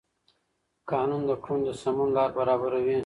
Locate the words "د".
1.29-1.31, 1.67-1.69